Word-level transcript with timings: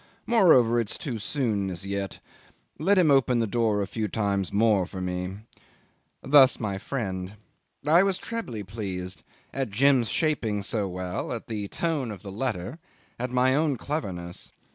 Moreover, 0.25 0.79
it's 0.79 0.97
too 0.97 1.19
soon 1.19 1.69
as 1.69 1.85
yet. 1.85 2.19
Let 2.79 2.97
him 2.97 3.11
open 3.11 3.37
the 3.37 3.45
door 3.45 3.83
a 3.83 3.85
few 3.85 4.07
times 4.07 4.51
more 4.51 4.87
for 4.87 4.99
me...." 4.99 5.41
Thus 6.23 6.59
my 6.59 6.79
friend. 6.79 7.35
I 7.85 8.01
was 8.01 8.17
trebly 8.17 8.63
pleased 8.63 9.21
at 9.53 9.69
Jim's 9.69 10.09
shaping 10.09 10.63
so 10.63 10.87
well, 10.87 11.31
at 11.31 11.45
the 11.45 11.67
tone 11.67 12.09
of 12.09 12.23
the 12.23 12.31
letter, 12.31 12.79
at 13.19 13.29
my 13.29 13.53
own 13.53 13.77
cleverness. 13.77 14.51